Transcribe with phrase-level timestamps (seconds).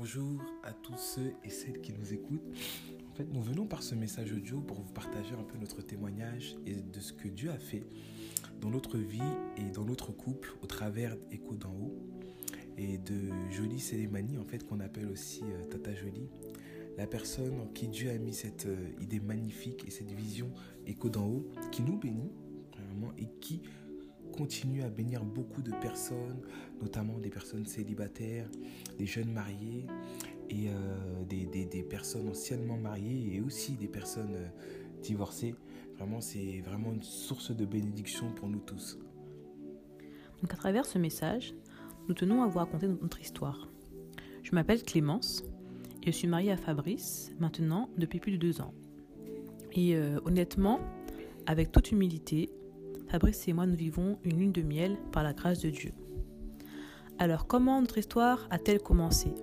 [0.00, 2.48] Bonjour à tous ceux et celles qui nous écoutent.
[3.10, 6.56] En fait, nous venons par ce message audio pour vous partager un peu notre témoignage
[6.64, 7.84] et de ce que Dieu a fait
[8.62, 9.20] dans notre vie
[9.58, 11.98] et dans notre couple au travers d'Écho d'en haut
[12.78, 16.30] et de Jolie Célémanie, en fait, qu'on appelle aussi euh, Tata Jolie.
[16.96, 20.50] La personne en qui Dieu a mis cette euh, idée magnifique et cette vision
[20.86, 22.32] Écho d'en haut qui nous bénit,
[22.72, 23.60] vraiment, et qui
[24.30, 26.40] continue à bénir beaucoup de personnes,
[26.80, 28.48] notamment des personnes célibataires,
[28.98, 29.86] des jeunes mariés
[30.48, 34.48] et euh, des, personnes anciennement mariées et aussi des personnes euh,
[35.02, 35.54] divorcées.
[35.96, 38.98] Vraiment, c'est vraiment une source de bénédiction pour nous tous.
[40.40, 41.54] Donc à travers ce message,
[42.08, 43.68] nous tenons à vous raconter notre histoire.
[44.42, 45.44] Je m'appelle Clémence
[46.02, 48.72] et je suis mariée à Fabrice maintenant depuis plus de deux ans.
[49.72, 50.80] Et euh, honnêtement,
[51.46, 52.50] avec toute humilité,
[53.10, 55.92] Fabrice et moi nous vivons une lune de miel par la grâce de Dieu.
[57.18, 59.34] Alors comment notre histoire a-t-elle commencé?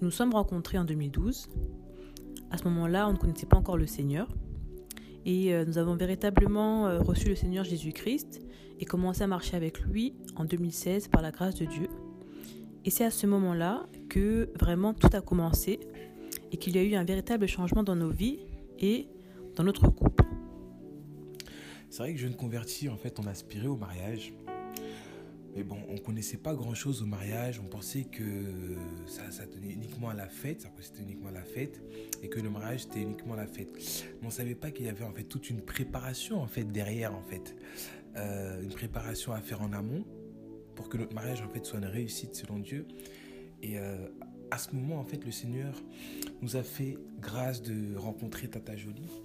[0.00, 1.48] Nous nous sommes rencontrés en 2012.
[2.50, 4.28] À ce moment-là, on ne connaissait pas encore le Seigneur.
[5.24, 8.42] Et euh, nous avons véritablement euh, reçu le Seigneur Jésus-Christ
[8.78, 11.88] et commencé à marcher avec lui en 2016 par la grâce de Dieu.
[12.84, 15.80] Et c'est à ce moment-là que vraiment tout a commencé
[16.52, 18.40] et qu'il y a eu un véritable changement dans nos vies
[18.78, 19.08] et
[19.56, 20.23] dans notre couple.
[21.94, 24.34] C'est vrai que jeune converti, en fait, on aspirait au mariage.
[25.54, 27.60] Mais bon, on connaissait pas grand chose au mariage.
[27.60, 28.24] On pensait que
[29.06, 31.80] ça, ça tenait uniquement à la fête, ça c'était uniquement à la fête,
[32.20, 33.70] et que le mariage c'était uniquement la fête.
[34.20, 37.14] Mais on savait pas qu'il y avait en fait toute une préparation en fait derrière
[37.14, 37.54] en fait,
[38.16, 40.04] euh, une préparation à faire en amont
[40.74, 42.88] pour que notre mariage en fait soit une réussite selon Dieu.
[43.62, 44.08] Et euh,
[44.50, 45.80] à ce moment en fait, le Seigneur
[46.42, 49.22] nous a fait grâce de rencontrer Tata Jolie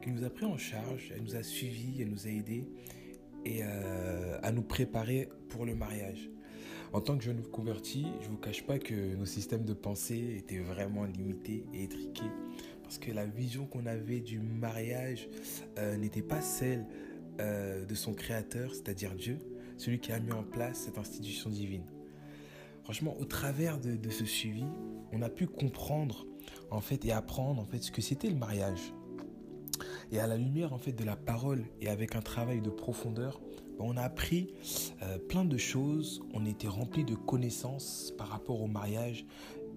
[0.00, 2.68] qui nous a pris en charge, elle nous a suivis, elle nous a aidés
[3.44, 6.30] et euh, à nous préparer pour le mariage.
[6.92, 10.34] En tant que jeune converti, je ne vous cache pas que nos systèmes de pensée
[10.36, 12.30] étaient vraiment limités et étriqués
[12.90, 15.28] parce que la vision qu'on avait du mariage
[15.78, 16.84] euh, n'était pas celle
[17.40, 19.38] euh, de son créateur, c'est-à-dire Dieu,
[19.76, 21.84] celui qui a mis en place cette institution divine.
[22.82, 24.64] Franchement, au travers de, de ce suivi,
[25.12, 26.26] on a pu comprendre
[26.72, 28.92] en fait et apprendre en fait ce que c'était le mariage.
[30.12, 33.40] Et à la lumière en fait de la parole et avec un travail de profondeur,
[33.78, 34.52] ben, on a appris
[35.02, 36.22] euh, plein de choses.
[36.34, 39.24] On était rempli de connaissances par rapport au mariage.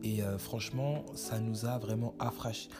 [0.03, 2.15] Et euh, franchement, ça nous a vraiment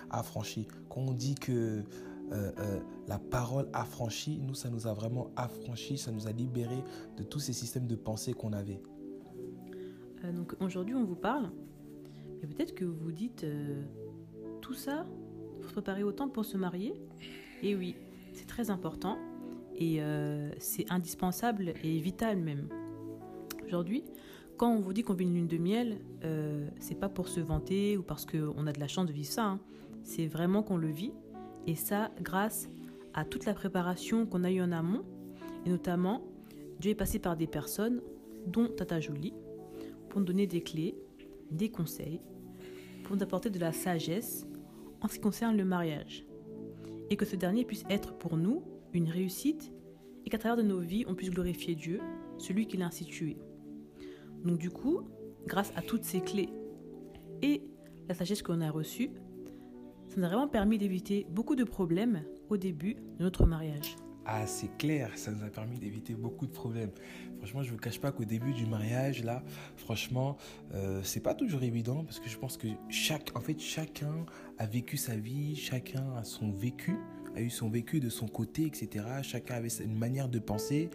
[0.09, 0.67] affranchis.
[0.89, 1.83] Quand on dit que
[2.31, 6.83] euh, la parole affranchie, nous, ça nous a vraiment affranchis, ça nous a libérés
[7.17, 8.81] de tous ces systèmes de pensée qu'on avait.
[10.33, 11.51] Donc aujourd'hui, on vous parle,
[12.41, 13.45] mais peut-être que vous vous dites
[14.61, 15.05] tout ça
[15.63, 16.93] faut se préparer autant pour se marier?
[17.63, 17.95] Et oui,
[18.33, 19.17] c'est très important
[19.77, 22.67] et euh, c'est indispensable et vital même.
[23.65, 24.03] Aujourd'hui,
[24.57, 27.39] quand on vous dit qu'on vit une lune de miel, euh, c'est pas pour se
[27.39, 29.45] vanter ou parce qu'on a de la chance de vivre ça.
[29.45, 29.59] Hein.
[30.03, 31.13] C'est vraiment qu'on le vit
[31.65, 32.67] et ça grâce
[33.13, 35.05] à toute la préparation qu'on a eue en amont
[35.65, 36.21] et notamment
[36.81, 38.01] Dieu est passé par des personnes
[38.45, 39.33] dont Tata Jolie
[40.09, 40.95] pour nous donner des clés,
[41.49, 42.19] des conseils,
[43.05, 44.45] pour nous apporter de la sagesse
[44.99, 46.25] en ce qui concerne le mariage.
[47.13, 49.71] Et que ce dernier puisse être pour nous une réussite
[50.25, 52.01] et qu'à travers de nos vies, on puisse glorifier Dieu,
[52.39, 53.37] celui qui l'a institué.
[54.43, 55.01] Donc du coup,
[55.45, 56.49] grâce à toutes ces clés
[57.43, 57.61] et
[58.07, 59.11] la sagesse qu'on a reçue,
[60.07, 63.95] ça nous a vraiment permis d'éviter beaucoup de problèmes au début de notre mariage.
[64.25, 66.91] Ah, c'est clair, ça nous a permis d'éviter beaucoup de problèmes.
[67.39, 69.43] Franchement, je ne vous cache pas qu'au début du mariage, là,
[69.75, 70.37] franchement,
[70.73, 74.25] euh, c'est pas toujours évident parce que je pense que chaque, en fait, chacun
[74.59, 76.97] a vécu sa vie, chacun a son vécu,
[77.35, 79.05] a eu son vécu de son côté, etc.
[79.23, 80.89] Chacun avait une manière de penser.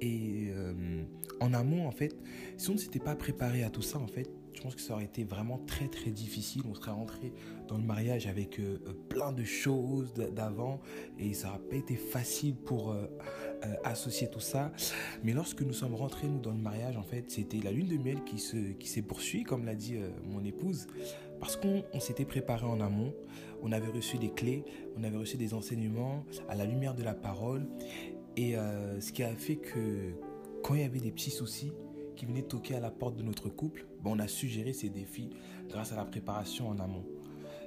[0.00, 1.02] Et euh,
[1.40, 2.14] en amont, en fait,
[2.56, 4.94] si on ne s'était pas préparé à tout ça, en fait, je pense que ça
[4.94, 6.62] aurait été vraiment très très difficile.
[6.68, 7.32] On serait rentré
[7.68, 8.78] dans le mariage avec euh,
[9.08, 10.80] plein de choses d'avant
[11.18, 13.06] et ça n'aurait pas été facile pour euh,
[13.64, 14.72] euh, associer tout ça.
[15.22, 17.96] Mais lorsque nous sommes rentrés nous dans le mariage, en fait, c'était la lune de
[17.96, 20.86] miel qui se qui s'est poursuivie, comme l'a dit euh, mon épouse,
[21.40, 23.14] parce qu'on s'était préparé en amont.
[23.62, 24.64] On avait reçu des clés,
[24.96, 27.66] on avait reçu des enseignements à la lumière de la parole
[28.36, 30.12] et euh, ce qui a fait que
[30.62, 31.72] quand il y avait des petits soucis
[32.14, 34.88] qui venaient toquer à la porte de notre couple, ben, on a su gérer ces
[34.88, 35.30] défis
[35.68, 37.04] grâce à la préparation en amont.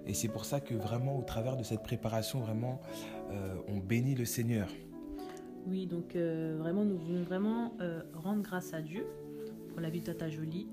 [0.06, 2.82] Et c'est pour ça que vraiment, au travers de cette préparation, vraiment,
[3.32, 4.70] euh, on bénit le Seigneur.
[5.68, 9.06] Oui, donc euh, vraiment, nous voulons vraiment euh, rendre grâce à Dieu
[9.70, 10.68] pour la vie de Tata Jolie,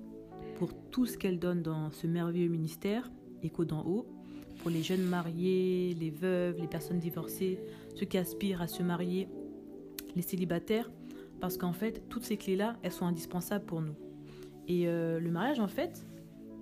[0.57, 3.11] pour tout ce qu'elle donne dans ce merveilleux ministère,
[3.43, 4.07] Écho d'en haut,
[4.59, 7.59] pour les jeunes mariés, les veuves, les personnes divorcées,
[7.97, 9.29] ceux qui aspirent à se marier,
[10.15, 10.91] les célibataires,
[11.45, 13.93] parce qu'en fait, toutes ces clés-là, elles sont indispensables pour nous.
[14.67, 16.07] Et euh, le mariage, en fait,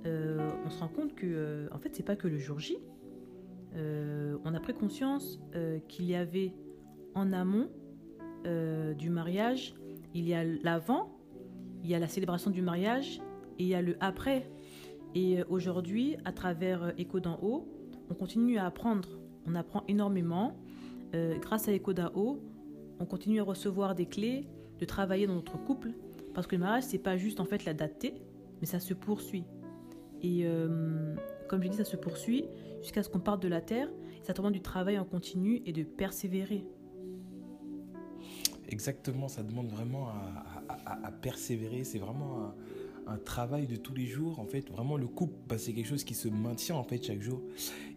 [0.07, 2.79] euh, se rend compte que, euh, en fait, c'est pas que le jour J.
[3.77, 5.39] Euh, on a pris conscience
[5.87, 6.53] qu'il y avait
[7.15, 7.69] en amont
[8.99, 9.77] du mariage,
[10.15, 11.17] il y a l'avant,
[11.85, 13.23] il y a la célébration du mariage
[13.61, 14.51] et il y a le après.
[15.15, 17.69] Et aujourd'hui, à travers Écho d'en haut,
[18.11, 19.09] on continue à apprendre.
[19.47, 20.57] On apprend énormément.
[21.41, 22.43] Grâce à Écho d'en haut,
[22.99, 25.93] on continue à recevoir des clés, de travailler dans notre couple.
[26.35, 28.07] Parce que le mariage, c'est pas juste en fait la date
[28.61, 29.45] mais ça se poursuit.
[30.23, 31.15] Et euh,
[31.49, 32.45] comme je dis, ça se poursuit
[32.81, 33.89] jusqu'à ce qu'on parte de la terre.
[34.23, 36.65] Ça demande du travail en continu et de persévérer.
[38.69, 41.85] Exactement, ça demande vraiment à, persévérer.
[41.85, 42.55] C'est vraiment un,
[43.07, 44.39] un travail de tous les jours.
[44.39, 47.21] En fait, vraiment, le couple, bah, c'est quelque chose qui se maintient en fait chaque
[47.21, 47.41] jour.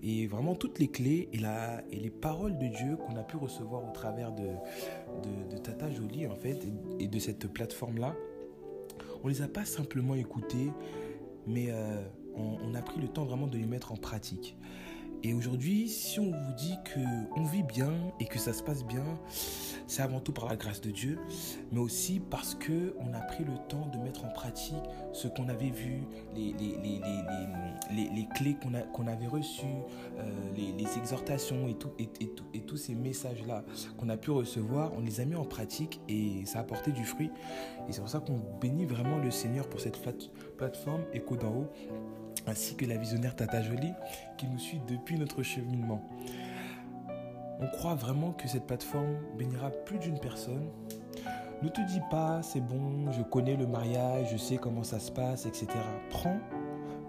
[0.03, 3.37] Et vraiment, toutes les clés et, la, et les paroles de Dieu qu'on a pu
[3.37, 4.47] recevoir au travers de,
[5.51, 6.59] de, Tata Jolie, en fait,
[6.99, 8.15] et, de cette plateforme-là,
[9.23, 10.71] on les a pas simplement écoutées,
[11.47, 12.01] mais euh,
[12.35, 14.55] on, on a pris le temps vraiment de les mettre en pratique.
[15.23, 16.99] Et aujourd'hui, si on vous dit que
[17.35, 19.05] on vit bien et que ça se passe bien,
[19.87, 21.19] c'est avant tout par la grâce de Dieu,
[21.71, 24.75] mais aussi parce que on a pris le temps de mettre en pratique
[25.13, 26.01] ce qu'on avait vu,
[26.35, 26.77] les, les,
[27.91, 29.65] les, les, clés qu'on qu'on avait reçues,
[30.19, 30.23] euh,
[30.55, 33.63] les, exhortations et, tout, et, tout- et tous ces messages-là
[33.97, 37.03] qu'on a pu recevoir, on les a mis en pratique et ça a apporté du
[37.03, 37.29] fruit.
[37.87, 41.49] Et c'est pour ça qu'on bénit vraiment le Seigneur pour cette plate- plateforme Écho d'en
[41.53, 41.67] haut,
[42.47, 43.93] ainsi que la visionnaire Tata Jolie
[44.37, 46.07] qui nous suit depuis notre cheminement.
[47.59, 50.67] On croit vraiment que cette plateforme bénira plus d'une personne.
[51.61, 55.11] Ne te dis pas, c'est bon, je connais le mariage, je sais comment ça se
[55.11, 55.67] passe, etc.
[56.09, 56.39] Prends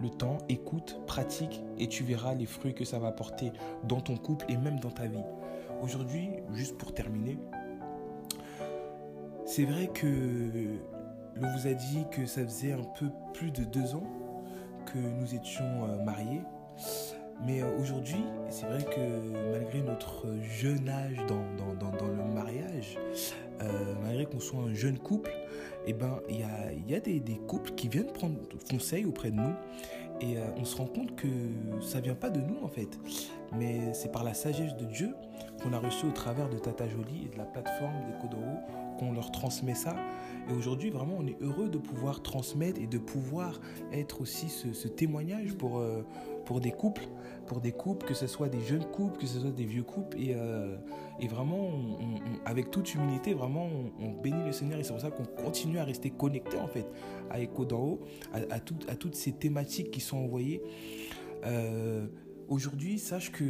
[0.00, 3.52] le temps, écoute, pratique et tu verras les fruits que ça va porter
[3.84, 5.25] dans ton couple et même dans ta vie.
[5.82, 7.38] Aujourd'hui, juste pour terminer,
[9.46, 10.06] c'est vrai que
[11.34, 14.02] l'on vous a dit que ça faisait un peu plus de deux ans
[14.87, 16.42] que nous étions euh, mariés.
[17.44, 22.99] Mais euh, aujourd'hui, c'est vrai que malgré notre jeune âge dans, dans, dans, le mariage,
[23.62, 25.31] euh, malgré qu'on soit un jeune couple,
[25.87, 28.37] eh ben, il y a, y a des, couples qui viennent prendre
[28.71, 29.55] conseil auprès de nous
[30.21, 31.29] et euh, on se rend compte que
[31.81, 32.99] ça vient pas de nous en fait,
[33.55, 35.15] mais c'est par la sagesse de Dieu
[35.62, 38.59] qu'on a reçu au travers de Tata Jolie et de la plateforme des Kodoro
[38.99, 39.94] qu'on leur transmet ça.
[40.49, 43.61] Et aujourd'hui, vraiment, on est heureux de pouvoir transmettre et de pouvoir
[43.93, 45.83] être aussi ce, témoignage pour,
[46.46, 47.06] pour des couples,
[47.46, 50.16] pour des couples, que ce soit des jeunes couples, que ce soit des vieux couples.
[50.19, 50.76] Et, euh,
[51.28, 51.70] vraiment,
[52.44, 53.69] avec toute humilité, vraiment,
[54.00, 54.78] on, bénit le Seigneur.
[54.78, 56.87] Et c'est pour ça qu'on continue à rester connecté, en fait,
[57.31, 58.00] à Echo d'en haut,
[58.32, 60.62] à, à tout- à toutes ces thématiques qui sont envoyées.
[61.44, 62.06] Euh,
[62.49, 63.44] aujourd'hui, sache que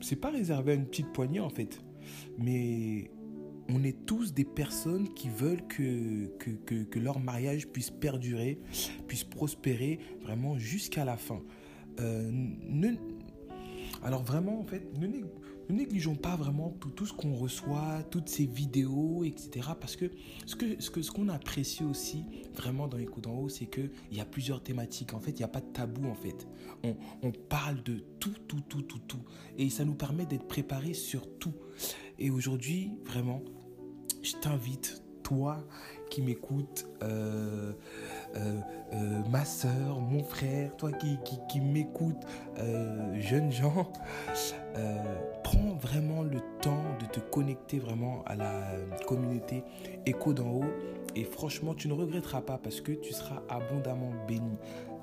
[0.00, 1.80] c'est pas réservé à une petite poignée, en fait.
[2.38, 3.10] Mais
[3.68, 8.58] on est tous des personnes qui veulent que leur mariage puisse perdurer,
[9.06, 11.42] puisse prospérer vraiment jusqu'à la fin.
[12.00, 12.94] Euh,
[14.02, 18.46] alors vraiment, en fait, ne, ne négligeons pas vraiment tout, ce qu'on reçoit, toutes ces
[18.46, 19.70] vidéos, etc.
[19.80, 20.10] Parce que
[20.46, 23.90] ce ce que ce qu'on apprécie aussi vraiment dans les coups d'en haut, c'est que
[24.10, 25.14] il y a plusieurs thématiques.
[25.14, 26.08] En fait, il n'y a pas de tabou.
[26.08, 26.46] En fait,
[27.22, 29.22] on parle de tout, tout, tout, tout, tout,
[29.58, 31.54] et ça nous permet d'être préparés sur tout.
[32.18, 33.42] Et aujourd'hui, vraiment,
[34.22, 35.56] je t'invite, toi
[36.08, 37.72] qui m'écoutes, euh,
[38.36, 38.60] euh,
[38.92, 41.18] euh, ma soeur, mon frère, toi qui,
[41.48, 42.22] qui, m'écoutes,
[43.18, 43.90] jeunes gens,
[45.42, 48.70] prends vraiment le temps de te connecter vraiment à la
[49.08, 49.64] communauté
[50.06, 50.72] Écho d'en haut.
[51.16, 54.56] Et franchement, tu ne regretteras pas parce que tu seras abondamment béni.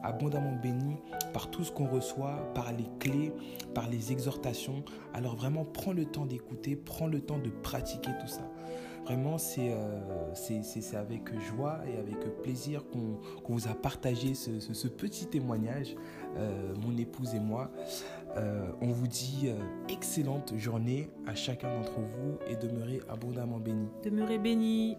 [0.03, 0.95] Abondamment béni
[1.33, 3.33] par tout ce qu'on reçoit, par les clés,
[3.73, 4.85] par les exhortations.
[5.13, 8.49] Alors vraiment, prends le temps d'écouter, prends le temps de pratiquer tout ça.
[9.05, 9.99] Vraiment, c'est euh,
[10.33, 15.95] c'est- avec joie et avec plaisir qu'on vous a partagé ce, petit témoignage,
[16.37, 17.69] euh, mon épouse et moi.
[18.37, 19.49] Euh, on vous dit
[19.89, 23.89] excellente journée à chacun d'entre vous et demeurez abondamment bénis.
[24.03, 24.97] Demeurez bénis.